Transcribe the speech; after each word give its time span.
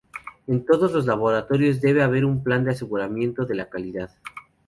En 0.47 0.65
todos 0.65 0.93
los 0.93 1.05
laboratorios 1.05 1.79
debe 1.79 2.01
haber 2.01 2.25
un 2.25 2.43
plan 2.43 2.63
de 2.63 2.71
aseguramiento 2.71 3.45
de 3.45 3.53
la 3.53 3.69
calidad. 3.69 4.09